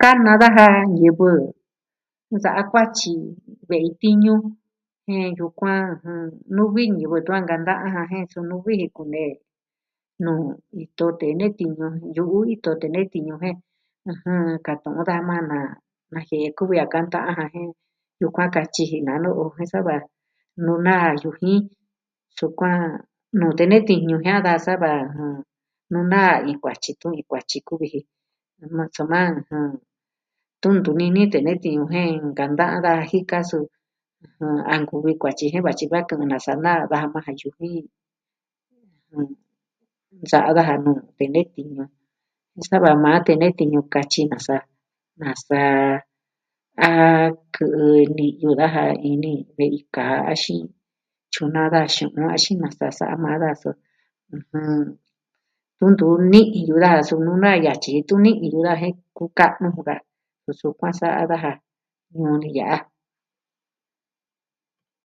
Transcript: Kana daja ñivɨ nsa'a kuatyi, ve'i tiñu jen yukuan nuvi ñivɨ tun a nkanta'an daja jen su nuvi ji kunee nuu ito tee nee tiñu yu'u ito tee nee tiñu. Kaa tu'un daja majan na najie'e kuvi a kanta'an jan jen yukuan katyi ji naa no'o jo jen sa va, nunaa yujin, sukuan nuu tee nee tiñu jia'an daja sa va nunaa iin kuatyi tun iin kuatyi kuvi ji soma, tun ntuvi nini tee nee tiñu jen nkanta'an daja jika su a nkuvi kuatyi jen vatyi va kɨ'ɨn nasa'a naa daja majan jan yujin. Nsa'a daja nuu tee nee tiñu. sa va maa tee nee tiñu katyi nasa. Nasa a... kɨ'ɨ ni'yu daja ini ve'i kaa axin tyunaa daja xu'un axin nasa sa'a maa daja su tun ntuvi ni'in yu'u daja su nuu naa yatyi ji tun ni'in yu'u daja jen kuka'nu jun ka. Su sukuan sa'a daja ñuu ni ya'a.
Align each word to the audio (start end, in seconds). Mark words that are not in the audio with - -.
Kana 0.00 0.32
daja 0.40 0.66
ñivɨ 0.98 1.28
nsa'a 2.34 2.62
kuatyi, 2.70 3.12
ve'i 3.68 3.90
tiñu 4.00 4.34
jen 5.06 5.28
yukuan 5.38 5.82
nuvi 6.56 6.82
ñivɨ 6.98 7.16
tun 7.26 7.36
a 7.38 7.42
nkanta'an 7.44 7.92
daja 7.92 8.00
jen 8.10 8.24
su 8.32 8.38
nuvi 8.50 8.72
ji 8.80 8.86
kunee 8.96 9.32
nuu 10.24 10.40
ito 10.82 11.06
tee 11.20 11.34
nee 11.38 11.52
tiñu 11.58 11.86
yu'u 12.16 12.38
ito 12.54 12.70
tee 12.80 12.90
nee 12.94 13.06
tiñu. 13.12 13.34
Kaa 14.64 14.76
tu'un 14.82 14.96
daja 15.08 15.22
majan 15.28 15.44
na 15.52 15.58
najie'e 16.14 16.48
kuvi 16.58 16.76
a 16.84 16.86
kanta'an 16.94 17.34
jan 17.38 17.50
jen 17.54 17.68
yukuan 18.20 18.48
katyi 18.54 18.82
ji 18.90 18.98
naa 19.06 19.18
no'o 19.24 19.42
jo 19.44 19.46
jen 19.56 19.68
sa 19.72 19.78
va, 19.86 19.96
nunaa 20.66 21.06
yujin, 21.22 21.60
sukuan 22.38 22.78
nuu 23.38 23.52
tee 23.58 23.66
nee 23.70 23.82
tiñu 23.88 24.16
jia'an 24.22 24.44
daja 24.46 24.58
sa 24.66 24.72
va 24.82 24.92
nunaa 25.92 26.32
iin 26.46 26.58
kuatyi 26.62 26.90
tun 27.00 27.12
iin 27.14 27.26
kuatyi 27.30 27.58
kuvi 27.68 27.86
ji 27.92 28.00
soma, 28.96 29.20
tun 30.62 30.74
ntuvi 30.80 30.96
nini 30.98 31.22
tee 31.32 31.42
nee 31.46 31.58
tiñu 31.64 31.84
jen 31.92 32.10
nkanta'an 32.28 32.82
daja 32.86 33.04
jika 33.10 33.38
su 33.50 33.58
a 34.72 34.74
nkuvi 34.82 35.12
kuatyi 35.20 35.46
jen 35.52 35.64
vatyi 35.66 35.84
va 35.92 35.98
kɨ'ɨn 36.08 36.28
nasa'a 36.30 36.56
naa 36.64 36.80
daja 36.90 37.06
majan 37.14 37.34
jan 37.40 37.52
yujin. 37.60 37.86
Nsa'a 40.22 40.50
daja 40.56 40.74
nuu 40.84 40.98
tee 41.16 41.28
nee 41.34 41.46
tiñu. 41.54 41.82
sa 42.68 42.76
va 42.84 42.90
maa 43.04 43.18
tee 43.26 43.36
nee 43.40 43.52
tiñu 43.58 43.80
katyi 43.94 44.22
nasa. 44.32 44.56
Nasa 45.20 45.58
a... 46.86 46.88
kɨ'ɨ 47.54 47.82
ni'yu 48.16 48.50
daja 48.60 48.82
ini 49.10 49.32
ve'i 49.56 49.80
kaa 49.94 50.16
axin 50.32 50.64
tyunaa 51.32 51.68
daja 51.72 51.92
xu'un 51.94 52.26
axin 52.36 52.56
nasa 52.64 52.86
sa'a 52.98 53.16
maa 53.24 53.36
daja 53.42 53.60
su 53.62 53.70
tun 55.78 55.90
ntuvi 55.92 56.16
ni'in 56.32 56.64
yu'u 56.68 56.82
daja 56.84 57.00
su 57.08 57.14
nuu 57.26 57.38
naa 57.44 57.56
yatyi 57.66 57.90
ji 57.94 58.00
tun 58.08 58.18
ni'in 58.24 58.50
yu'u 58.54 58.66
daja 58.68 58.80
jen 58.80 58.94
kuka'nu 59.16 59.68
jun 59.76 59.86
ka. 59.88 59.94
Su 60.44 60.50
sukuan 60.60 60.94
sa'a 61.00 61.22
daja 61.30 61.50
ñuu 62.14 62.36
ni 62.42 62.48
ya'a. 62.58 62.78